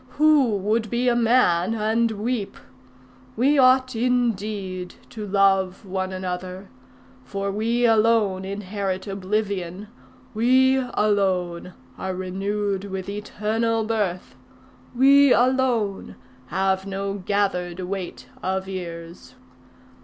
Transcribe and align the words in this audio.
Who 0.17 0.57
would 0.57 0.89
be 0.89 1.09
a 1.09 1.15
man 1.15 1.75
and 1.75 2.09
weep? 2.09 2.57
We 3.37 3.59
ought 3.59 3.95
indeed 3.95 4.95
to 5.11 5.27
love 5.27 5.85
one 5.85 6.11
another, 6.11 6.69
for 7.23 7.51
we 7.51 7.85
alone 7.85 8.43
inherit 8.43 9.05
oblivion; 9.05 9.89
we 10.33 10.83
alone 10.95 11.73
are 11.99 12.15
renewed 12.15 12.85
with 12.85 13.09
eternal 13.09 13.83
birth; 13.83 14.35
we 14.95 15.31
alone 15.33 16.15
have 16.47 16.87
no 16.87 17.13
gathered 17.13 17.81
weight 17.81 18.27
of 18.41 18.67
years. 18.67 19.35